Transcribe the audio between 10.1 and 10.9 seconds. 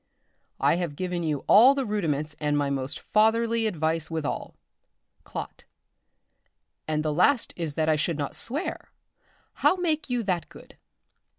that good?